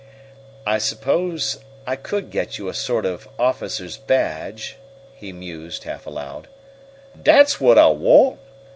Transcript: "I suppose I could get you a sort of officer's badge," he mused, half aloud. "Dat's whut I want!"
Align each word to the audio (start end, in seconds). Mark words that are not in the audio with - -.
"I 0.65 0.79
suppose 0.79 1.59
I 1.85 1.95
could 1.95 2.31
get 2.31 2.57
you 2.57 2.67
a 2.67 2.73
sort 2.73 3.05
of 3.05 3.27
officer's 3.37 3.97
badge," 3.97 4.77
he 5.13 5.31
mused, 5.31 5.83
half 5.83 6.07
aloud. 6.07 6.47
"Dat's 7.21 7.59
whut 7.61 7.77
I 7.77 7.89
want!" 7.89 8.39